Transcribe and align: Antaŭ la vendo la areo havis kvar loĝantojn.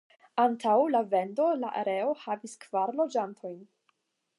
Antaŭ 0.43 0.77
la 0.93 1.01
vendo 1.11 1.51
la 1.65 1.71
areo 1.83 2.17
havis 2.25 2.59
kvar 2.67 2.99
loĝantojn. 3.03 3.59